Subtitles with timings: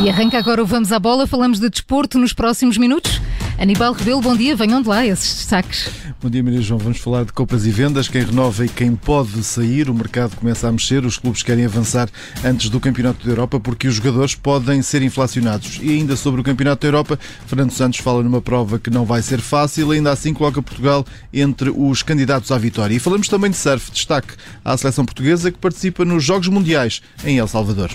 [0.00, 1.26] E arranca agora o Vamos à Bola.
[1.26, 3.20] Falamos de desporto nos próximos minutos.
[3.58, 4.54] Aníbal Rebelo, bom dia.
[4.54, 5.90] Venham de lá esses destaques.
[6.22, 6.78] Bom dia, Maria João.
[6.78, 9.90] Vamos falar de compras e vendas, quem renova e quem pode sair.
[9.90, 12.08] O mercado começa a mexer, os clubes querem avançar
[12.44, 15.80] antes do Campeonato da Europa porque os jogadores podem ser inflacionados.
[15.82, 17.18] E ainda sobre o Campeonato da Europa,
[17.48, 21.04] Fernando Santos fala numa prova que não vai ser fácil, ainda assim coloca Portugal
[21.34, 22.94] entre os candidatos à vitória.
[22.94, 27.38] E falamos também de surf, destaque à seleção portuguesa que participa nos Jogos Mundiais em
[27.38, 27.90] El Salvador.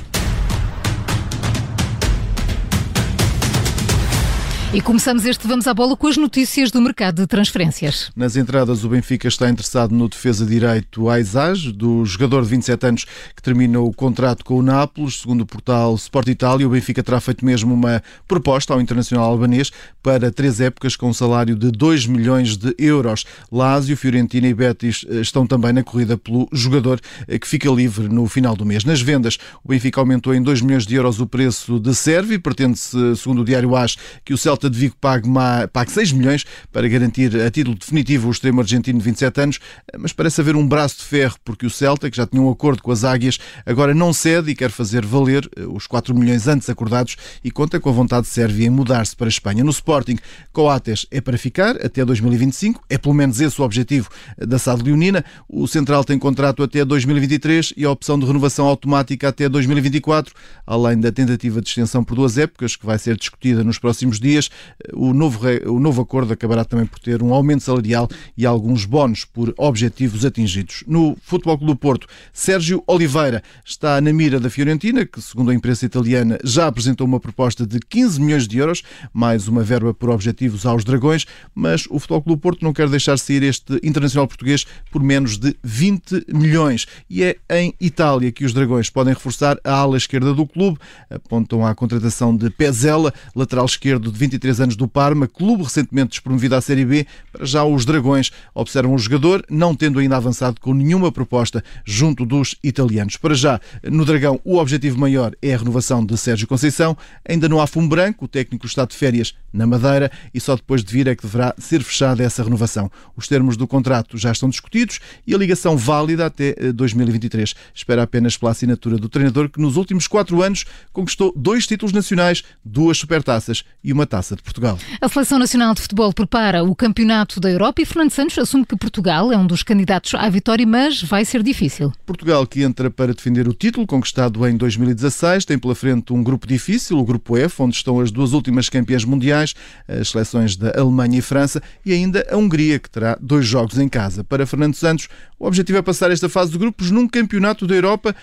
[4.74, 8.12] E começamos este Vamos à Bola com as notícias do mercado de transferências.
[8.16, 13.06] Nas entradas, o Benfica está interessado no defesa direito Aizage, do jogador de 27 anos
[13.36, 15.22] que termina o contrato com o Nápoles.
[15.22, 19.70] Segundo o portal Sport Itália, o Benfica terá feito mesmo uma proposta ao internacional albanês
[20.02, 23.26] para três épocas com um salário de 2 milhões de euros.
[23.52, 28.10] Lazio, Fiorentina e Betis eh, estão também na corrida pelo jogador eh, que fica livre
[28.10, 28.84] no final do mês.
[28.84, 32.42] Nas vendas, o Benfica aumentou em 2 milhões de euros o preço de Sérvio.
[32.42, 35.28] Pretende-se, segundo o Diário AS, que o Celta Celta de Vigo pague,
[35.72, 39.60] pague 6 milhões para garantir a título definitivo o extremo argentino de 27 anos,
[39.98, 42.82] mas parece haver um braço de ferro porque o Celta, que já tinha um acordo
[42.82, 46.70] com as Águias, agora não cede e quer fazer valer eh, os 4 milhões antes
[46.70, 49.64] acordados e conta com a vontade de Sérvia em mudar-se para a Espanha.
[49.64, 50.18] No Sporting,
[50.52, 54.84] Coates é para ficar até 2025, é pelo menos esse o objetivo eh, da SAD
[54.84, 55.26] Leonina.
[55.50, 60.34] O Central tem contrato até 2023 e a opção de renovação automática até 2024,
[60.66, 64.50] além da tentativa de extensão por duas épocas, que vai ser discutida nos próximos dias
[64.94, 68.08] o novo, o novo acordo acabará também por ter um aumento salarial
[68.38, 70.84] e alguns bónus por objetivos atingidos.
[70.88, 75.54] No Futebol Clube do Porto, Sérgio Oliveira está na mira da Fiorentina, que, segundo a
[75.54, 80.10] imprensa italiana, já apresentou uma proposta de 15 milhões de euros, mais uma verba por
[80.10, 84.28] objetivos aos Dragões, mas o Futebol Clube do Porto não quer deixar sair este internacional
[84.28, 86.86] português por menos de 20 milhões.
[87.10, 91.66] E é em Itália que os Dragões podem reforçar a ala esquerda do clube, apontam
[91.66, 96.56] à contratação de Pezela, lateral esquerdo de 23 23 anos do Parma, clube recentemente despromovido
[96.56, 97.08] à Série B.
[97.32, 102.26] Para já os Dragões observam o jogador, não tendo ainda avançado com nenhuma proposta junto
[102.26, 103.16] dos italianos.
[103.16, 106.98] Para já, no Dragão, o objetivo maior é a renovação de Sérgio Conceição.
[107.28, 110.84] Ainda não há fumo branco, o técnico está de férias na Madeira e só depois
[110.84, 112.92] de vir é que deverá ser fechada essa renovação.
[113.16, 117.52] Os termos do contrato já estão discutidos e a ligação válida até 2023.
[117.56, 121.94] Eh, Espera apenas pela assinatura do treinador que nos últimos quatro anos conquistou dois títulos
[121.94, 124.78] nacionais, duas supertaças e uma taça de Portugal.
[125.02, 128.76] A Seleção Nacional de Futebol prepara o Campeonato da Europa e Fernando Santos assume que
[128.76, 131.92] Portugal é um dos candidatos à vitória, mas vai ser difícil.
[132.06, 136.48] Portugal, que entra para defender o título conquistado em 2016, tem pela frente um grupo
[136.48, 139.54] difícil, o Grupo F, onde estão as duas últimas campeãs mundiais,
[139.88, 143.90] as seleções da Alemanha e França, e ainda a Hungria, que terá dois jogos em
[143.90, 144.24] casa.
[144.24, 148.16] Para Fernando Santos, o objetivo é passar esta fase de grupos num Campeonato da Europa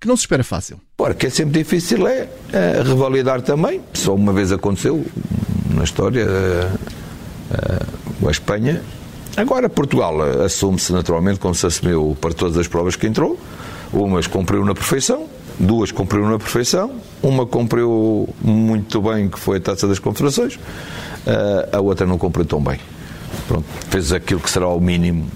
[0.00, 0.78] que não se espera fácil.
[0.98, 3.80] Ora, que é sempre difícil é, é revalidar também.
[3.94, 5.04] Só uma vez aconteceu,
[5.74, 6.26] na história,
[7.50, 8.82] a, a Espanha.
[9.36, 13.38] Agora, Portugal assume-se naturalmente como se assumiu para todas as provas que entrou.
[13.92, 15.26] Umas cumpriu na perfeição,
[15.58, 16.92] duas cumpriu na perfeição,
[17.22, 20.58] uma cumpriu muito bem, que foi a Taça das Confederações,
[21.72, 22.80] a outra não cumpriu tão bem.
[23.46, 25.28] Pronto, fez aquilo que será o mínimo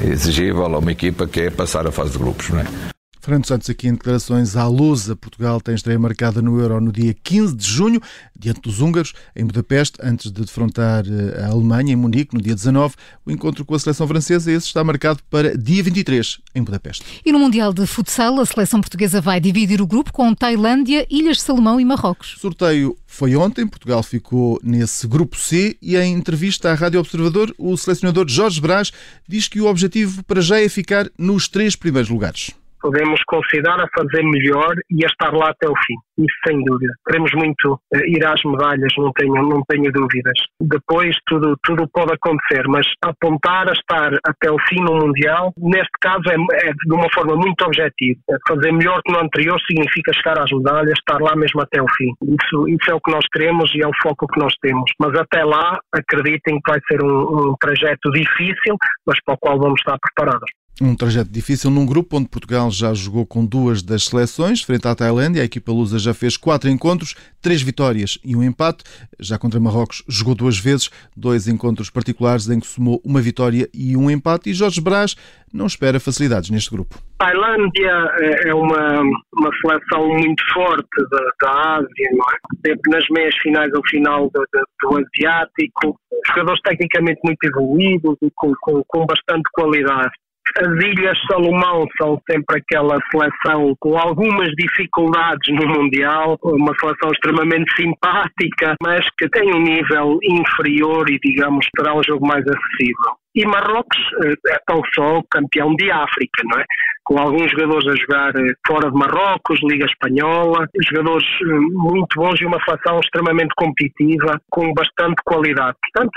[0.00, 2.93] exigível a uma equipa que é passar a fase de grupos, não é?
[3.24, 5.16] Fernando Santos aqui em declarações à Lusa.
[5.16, 7.98] Portugal tem estreia marcada no Euro no dia 15 de junho,
[8.38, 12.54] diante dos húngaros, em Budapeste, antes de defrontar eh, a Alemanha, em Munique, no dia
[12.54, 12.94] 19.
[13.24, 17.02] O encontro com a seleção francesa, esse está marcado para dia 23, em Budapeste.
[17.24, 21.38] E no Mundial de Futsal, a seleção portuguesa vai dividir o grupo com Tailândia, Ilhas
[21.38, 22.36] de Salomão e Marrocos.
[22.36, 27.54] O sorteio foi ontem, Portugal ficou nesse grupo C e em entrevista à Rádio Observador,
[27.56, 28.92] o selecionador Jorge Brás
[29.26, 32.52] diz que o objetivo para já é ficar nos três primeiros lugares
[32.84, 35.94] podemos considerar a fazer melhor e a estar lá até o fim.
[36.18, 36.92] Isso sem dúvida.
[37.06, 40.38] Queremos muito uh, ir às medalhas, não tenho, não tenho dúvidas.
[40.60, 45.96] Depois tudo, tudo pode acontecer, mas apontar a estar até o fim no Mundial, neste
[45.98, 48.20] caso é, é de uma forma muito objetiva.
[48.30, 51.86] É fazer melhor que no anterior significa chegar às medalhas, estar lá mesmo até o
[51.96, 52.12] fim.
[52.22, 54.90] Isso, isso é o que nós queremos e é o foco que nós temos.
[55.00, 58.76] Mas até lá, acreditem que vai ser um, um trajeto difícil,
[59.06, 60.50] mas para o qual vamos estar preparados.
[60.82, 64.94] Um trajeto difícil num grupo onde Portugal já jogou com duas das seleções, frente à
[64.94, 65.40] Tailândia.
[65.42, 68.82] A equipa lusa já fez quatro encontros, três vitórias e um empate.
[69.20, 73.96] Já contra Marrocos jogou duas vezes, dois encontros particulares em que somou uma vitória e
[73.96, 74.50] um empate.
[74.50, 75.14] E Jorge Brás
[75.52, 76.98] não espera facilidades neste grupo.
[77.18, 82.66] Tailândia é, é uma, uma seleção muito forte da, da Ásia, não é?
[82.66, 84.44] Sempre nas meias finais ao final do,
[84.82, 85.96] do Asiático.
[86.26, 90.10] Jogadores tecnicamente muito evoluídos e com, com, com bastante qualidade
[90.56, 97.72] As Ilhas Salomão são sempre aquela seleção com algumas dificuldades no Mundial, uma seleção extremamente
[97.74, 103.16] simpática, mas que tem um nível inferior e, digamos, terá um jogo mais acessível.
[103.34, 106.64] E Marrocos eh, é tão só campeão de África, não é?
[107.02, 112.40] Com alguns jogadores a jogar eh, fora de Marrocos, Liga Espanhola, jogadores eh, muito bons
[112.40, 115.76] e uma seleção extremamente competitiva, com bastante qualidade.
[115.82, 116.12] Portanto,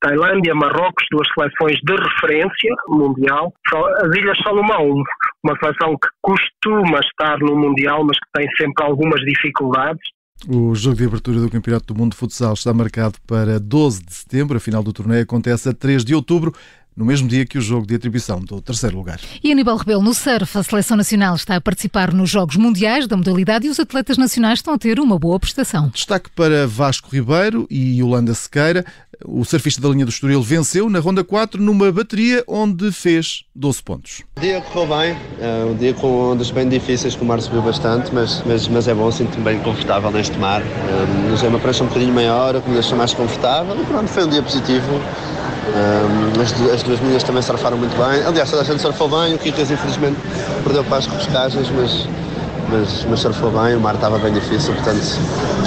[0.00, 3.52] Tailândia, Marrocos, duas seleções de referência mundial.
[4.02, 5.02] As Ilhas Salomão,
[5.44, 10.02] uma seleção que costuma estar no Mundial, mas que tem sempre algumas dificuldades.
[10.46, 14.14] O jogo de abertura do Campeonato do Mundo de Futsal está marcado para 12 de
[14.14, 14.56] setembro.
[14.56, 16.52] A final do torneio acontece a 3 de outubro
[16.98, 19.20] no mesmo dia que o jogo de atribuição do terceiro lugar.
[19.42, 23.16] E Aníbal Rebelo, no surf, a seleção nacional está a participar nos Jogos Mundiais da
[23.16, 25.90] modalidade e os atletas nacionais estão a ter uma boa prestação.
[25.94, 28.84] Destaque para Vasco Ribeiro e Yolanda Sequeira.
[29.24, 33.82] O surfista da linha do Estoril venceu na ronda 4 numa bateria onde fez 12
[33.82, 34.22] pontos.
[34.36, 37.62] O dia correu bem, é um dia com ondas bem difíceis, que o mar subiu
[37.62, 40.62] bastante, mas, mas, mas é bom, sinto-me bem confortável neste mar.
[40.62, 44.24] Um, é uma prancha um bocadinho maior, que me deixa mais confortável e pronto, foi
[44.24, 45.00] um dia positivo.
[46.40, 48.22] As, as, duas meninas também surfaram muito bem.
[48.24, 50.16] Aliás, toda a gente surfou bem, o Kikas infelizmente
[50.64, 52.06] perdeu para as repescagens, mas
[52.70, 55.00] mas, mas surfou bem, o mar estava bem difícil, portanto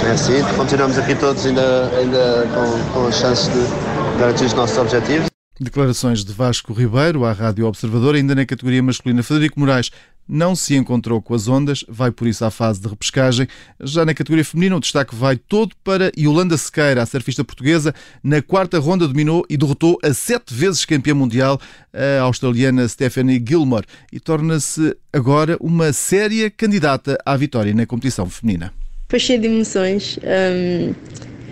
[0.06, 0.56] é assim.
[0.56, 5.26] Continuamos aqui todos ainda, ainda com, com as chances de garantir os nossos objetivos.
[5.60, 9.22] Declarações de Vasco Ribeiro à Rádio Observador, ainda na categoria masculina.
[9.22, 9.90] Frederico Moraes
[10.28, 13.46] não se encontrou com as ondas, vai por isso à fase de repescagem.
[13.80, 17.94] Já na categoria feminina, o destaque vai todo para Yolanda Sequeira, a surfista portuguesa.
[18.22, 21.60] Na quarta ronda dominou e derrotou a sete vezes campeã mundial,
[21.92, 28.72] a australiana Stephanie Gilmore, e torna-se agora uma séria candidata à vitória na competição feminina.
[29.08, 30.18] Foi cheio de emoções.
[30.22, 30.94] Um,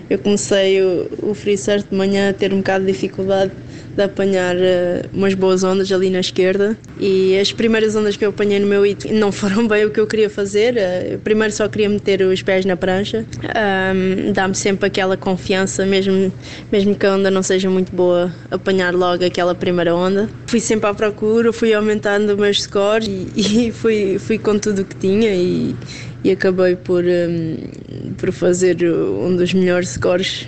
[0.08, 3.52] eu comecei o, o free surf de manhã a ter um bocado de dificuldade
[4.00, 8.30] de apanhar uh, umas boas ondas ali na esquerda e as primeiras ondas que eu
[8.30, 10.74] apanhei no meu hit não foram bem o que eu queria fazer.
[10.74, 13.26] Uh, primeiro só queria meter os pés na prancha.
[13.44, 16.32] Um, Dá-me sempre aquela confiança, mesmo,
[16.72, 20.28] mesmo que a onda não seja muito boa, apanhar logo aquela primeira onda.
[20.46, 24.84] Fui sempre à procura, fui aumentando meus scores e, e fui, fui com tudo o
[24.84, 25.76] que tinha e,
[26.24, 30.46] e acabei por, um, por fazer um dos melhores scores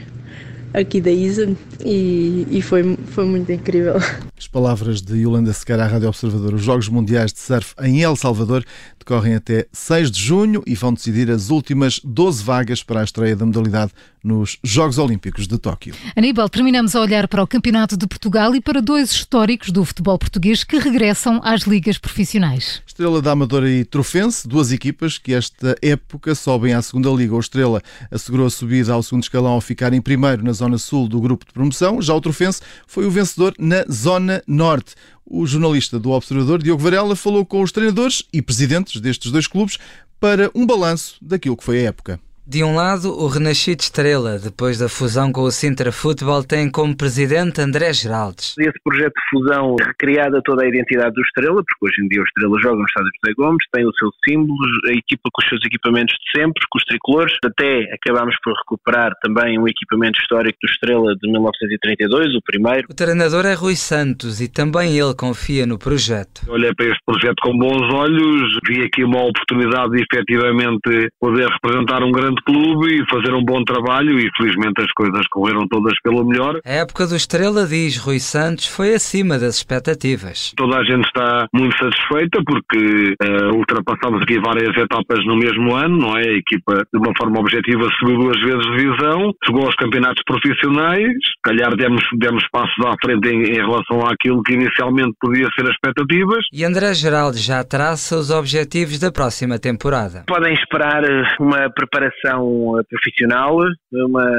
[0.72, 1.54] aqui da ISA
[1.84, 3.94] e, e foi, foi muito incrível.
[4.42, 6.54] As palavras de Yolanda Sequeira à Rádio Observador.
[6.54, 8.64] Os Jogos Mundiais de Surf em El Salvador
[8.98, 13.36] decorrem até 6 de junho e vão decidir as últimas 12 vagas para a estreia
[13.36, 13.92] da modalidade
[14.22, 15.94] nos Jogos Olímpicos de Tóquio.
[16.14, 20.18] Aníbal, terminamos a olhar para o Campeonato de Portugal e para dois históricos do futebol
[20.18, 22.82] português que regressam às ligas profissionais.
[22.86, 27.34] Estrela da Amadora e Trofense, duas equipas que esta época sobem à segunda liga.
[27.34, 31.08] O Estrela assegurou a subida ao segundo escalão ao ficar em primeiro na zona sul
[31.08, 32.00] do grupo de promoção.
[32.00, 34.94] Já o Trofense foi o vencedor na zona norte.
[35.26, 39.78] O jornalista do Observador, Diogo Varela, falou com os treinadores e presidentes destes dois clubes
[40.20, 42.20] para um balanço daquilo que foi a época.
[42.44, 46.96] De um lado, o renascido Estrela, depois da fusão com o Sintra Futebol, tem como
[46.96, 48.56] presidente André Geraldes.
[48.58, 52.24] Esse projeto de fusão recriada toda a identidade do Estrela, porque hoje em dia o
[52.24, 55.64] Estrela joga no estádio José Gomes, tem o seu símbolo, a equipa com os seus
[55.64, 57.32] equipamentos de sempre, com os tricolores.
[57.44, 62.88] Até acabámos por recuperar também um equipamento histórico do Estrela de 1932, o primeiro.
[62.90, 66.42] O treinador é Rui Santos e também ele confia no projeto.
[66.48, 72.02] Olhei para este projeto com bons olhos, vi aqui uma oportunidade de efetivamente poder representar
[72.02, 75.94] um grande grande clube e fazer um bom trabalho e felizmente as coisas correram todas
[76.02, 76.60] pelo melhor.
[76.64, 80.52] A época do Estrela, diz Rui Santos, foi acima das expectativas.
[80.56, 85.96] Toda a gente está muito satisfeita porque uh, ultrapassamos aqui várias etapas no mesmo ano,
[85.96, 86.22] não é?
[86.22, 91.12] A equipa, de uma forma objetiva, subiu duas vezes de divisão, chegou aos campeonatos profissionais,
[91.44, 95.72] calhar demos, demos passos à frente em, em relação àquilo que inicialmente podia ser as
[95.72, 96.44] expectativas.
[96.52, 100.24] E André Geraldo já traça os objetivos da próxima temporada.
[100.26, 103.56] Podem esperar eh, uma preparação formação profissional,
[103.92, 104.30] uma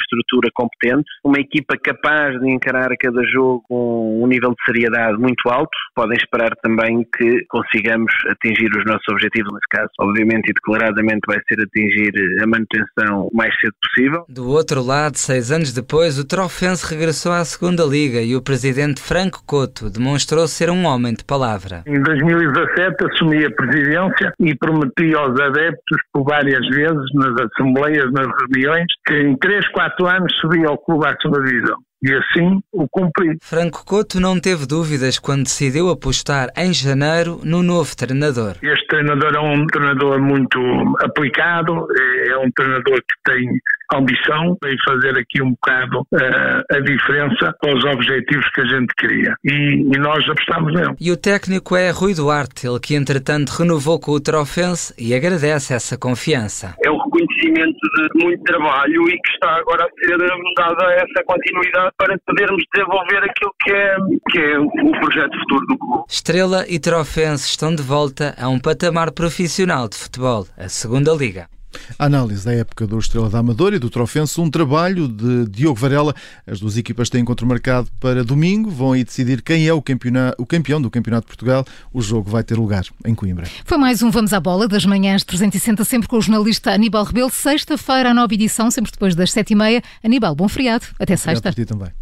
[0.00, 5.48] estrutura competente, uma equipa capaz de encarar cada jogo com um nível de seriedade muito
[5.48, 5.70] alto.
[5.94, 11.38] Podem esperar também que consigamos atingir os nossos objetivos, nesse caso, obviamente e declaradamente vai
[11.48, 14.24] ser atingir a manutenção o mais cedo possível.
[14.28, 19.00] Do outro lado, seis anos depois, o Trofense regressou à segunda Liga e o presidente
[19.00, 21.82] Franco Couto demonstrou ser um homem de palavra.
[21.86, 28.26] Em 2017 assumi a presidência e prometi aos adeptos por várias vezes nas assembleias, nas
[28.26, 32.88] reuniões, que em 3, 4 anos subia ao clube à segunda divisão e assim o
[32.88, 33.38] cumpri.
[33.40, 38.56] Franco Couto não teve dúvidas quando decidiu apostar em janeiro no novo treinador.
[38.60, 40.60] Este treinador é um treinador muito
[41.02, 43.48] aplicado, é, é um treinador que tem
[43.94, 48.94] ambição em fazer aqui um bocado uh, a diferença com os objetivos que a gente
[48.96, 49.34] queria.
[49.44, 50.94] E, e, nós apostamos nele.
[51.00, 55.74] E o técnico é Rui Duarte, ele que entretanto renovou com o Trofense e agradece
[55.74, 56.74] essa confiança.
[56.84, 57.78] É o reconhecimento
[58.16, 60.16] de muito trabalho e que está agora a ser
[60.56, 63.96] dada essa continuidade para podermos desenvolver aquilo que é,
[64.30, 66.04] que é o projeto futuro do clube.
[66.08, 68.81] Estrela e Trofense estão de volta a um patamar
[69.14, 71.48] profissional de futebol, a segunda liga.
[71.98, 75.78] A análise da época do Estrela da Amadora e do Trofense, um trabalho de Diogo
[75.78, 76.14] Varela.
[76.46, 79.82] As duas equipas têm encontro marcado para domingo, vão aí decidir quem é o,
[80.38, 81.64] o campeão do Campeonato de Portugal.
[81.92, 83.46] O jogo vai ter lugar em Coimbra.
[83.64, 87.30] Foi mais um Vamos à Bola das manhãs 360, sempre com o jornalista Aníbal Rebelo.
[87.30, 89.82] Sexta-feira, a nova edição, sempre depois das sete e meia.
[90.02, 90.84] Aníbal, bom feriado.
[90.98, 91.48] Até sexta.
[91.48, 92.01] Obrigado por ti também.